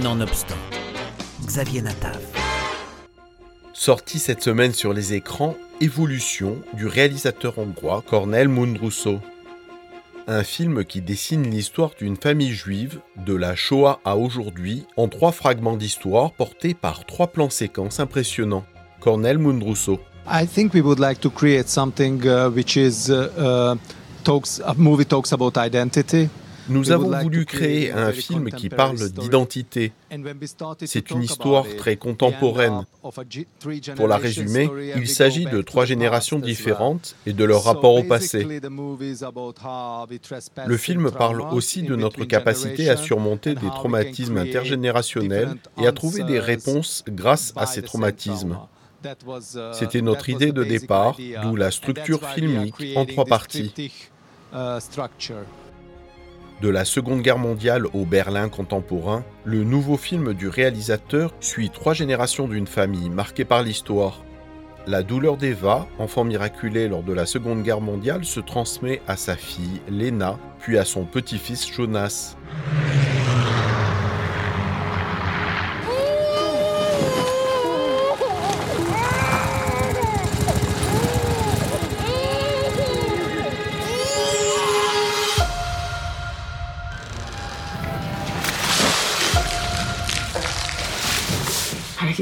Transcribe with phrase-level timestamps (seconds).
[0.00, 0.56] Nonobstant,
[1.44, 2.18] Xavier Natav.
[3.74, 9.20] Sorti cette semaine sur les écrans, Évolution du réalisateur hongrois Cornel Mundruso.
[10.26, 15.30] Un film qui dessine l'histoire d'une famille juive de la Shoah à aujourd'hui en trois
[15.30, 18.64] fragments d'histoire portés par trois plans séquences impressionnants.
[18.98, 20.00] Cornel Mundruso.
[20.26, 23.76] I think we would like to create something uh, which is uh, uh,
[24.24, 26.30] talks a movie talks about identity.
[26.68, 29.92] Nous avons voulu créer un film qui parle d'identité.
[30.84, 32.84] C'est une histoire très contemporaine.
[33.96, 38.46] Pour la résumer, il s'agit de trois générations différentes et de leur rapport au passé.
[40.66, 46.24] Le film parle aussi de notre capacité à surmonter des traumatismes intergénérationnels et à trouver
[46.24, 48.58] des réponses grâce à ces traumatismes.
[49.72, 53.72] C'était notre idée de départ, d'où la structure filmique en trois parties.
[56.62, 61.92] De la Seconde Guerre mondiale au Berlin contemporain, le nouveau film du réalisateur suit trois
[61.92, 64.22] générations d'une famille marquée par l'histoire.
[64.86, 69.34] La douleur d'Eva, enfant miraculé lors de la Seconde Guerre mondiale, se transmet à sa
[69.34, 72.36] fille, Lena, puis à son petit-fils, Jonas.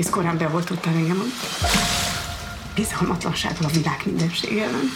[0.00, 1.24] Egész korán beoltottál engem a
[2.74, 4.90] bizalmatlansággal a világ mindenség ellen.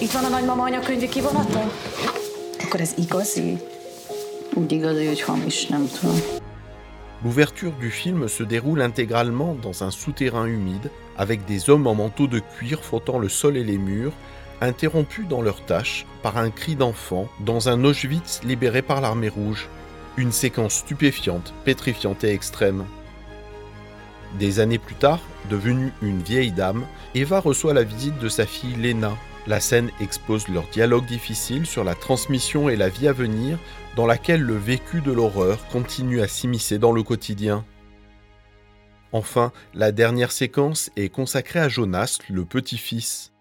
[0.00, 1.70] Itt van a nagymama anyakönyvi kivonata?
[2.64, 3.58] Akkor ez igazi?
[4.54, 6.16] Úgy igazi, hogy hamis, nem tudom.
[7.22, 12.26] L'ouverture du film se déroule intégralement dans un souterrain humide, avec des hommes en manteau
[12.28, 14.12] de cuir frottant le sol et les murs,
[14.60, 19.68] interrompus dans leurs tâches par un cri d'enfant dans un Auschwitz libéré par l'armée rouge.
[20.16, 22.84] Une séquence stupéfiante, pétrifiante et extrême.
[24.38, 28.76] Des années plus tard, devenue une vieille dame, Eva reçoit la visite de sa fille
[28.76, 29.16] Lena.
[29.46, 33.58] La scène expose leur dialogue difficile sur la transmission et la vie à venir,
[33.96, 37.64] dans laquelle le vécu de l'horreur continue à s'immiscer dans le quotidien.
[39.12, 43.32] Enfin, la dernière séquence est consacrée à Jonas, le petit-fils.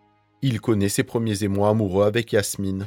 [0.44, 2.86] Il connaît ses premiers émois amoureux avec Yasmine.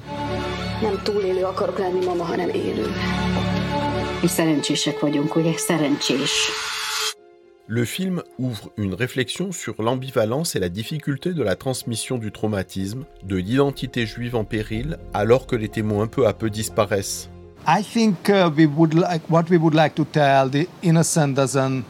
[7.66, 13.05] Le film ouvre une réflexion sur l'ambivalence et la difficulté de la transmission du traumatisme,
[13.25, 17.31] de l'identité juive en péril, alors que les témoins peu à peu disparaissent.
[17.67, 21.82] I think uh, we would like what we would like to tell the innocent doesn't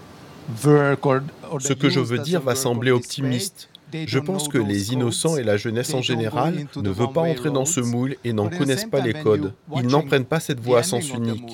[0.64, 3.69] work or, or Ce que je veux dire va sembler optimiste.
[4.06, 7.64] Je pense que les innocents et la jeunesse en général ne veulent pas entrer dans
[7.64, 9.52] ce moule et n'en connaissent pas les codes.
[9.76, 11.44] Ils n'en prennent pas cette voie à sens unique.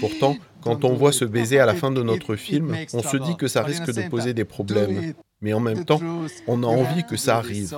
[0.00, 1.16] Pourtant, quand on voit it.
[1.16, 4.08] ce baiser à la fin de notre film, on se dit que ça risque de
[4.08, 5.14] poser des problèmes.
[5.42, 6.00] Mais en même temps,
[6.46, 7.74] on a envie que ça arrive.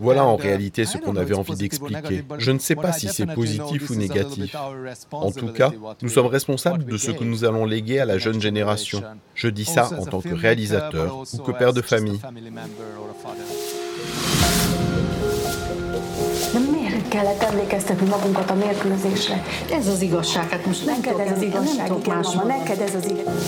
[0.00, 2.24] Voilà en uh, réalité ce qu'on avait envie d'expliquer.
[2.38, 4.54] Je ne sais pas si c'est positif ou négatif.
[5.12, 5.70] En tout cas,
[6.02, 9.02] nous sommes responsables de ce que nous allons léguer à la jeune génération.
[9.34, 12.18] Je dis ça en tant que réalisateur ou que père de famille.
[12.18, 13.44] family member or a father.
[16.52, 19.42] De miért kellett emlékeztetni magunkat a mérkőzésre?
[19.72, 22.34] Ez az igazság, hát most nem Neked ez az tudok- nem igazság, tudok igen, máshol.
[22.34, 23.44] mama, neked ez az igazság.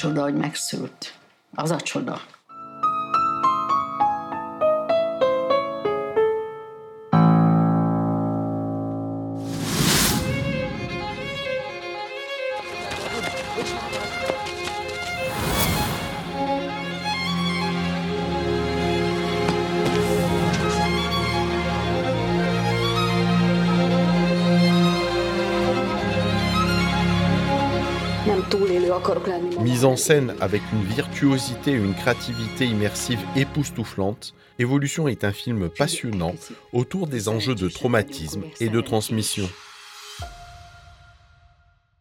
[0.00, 1.14] Csoda, hogy megszült.
[1.54, 2.20] Az a csoda.
[29.60, 35.70] Mise en scène avec une virtuosité et une créativité immersive époustouflante, Évolution est un film
[35.70, 36.34] passionnant
[36.74, 39.48] autour des enjeux de traumatisme et de transmission.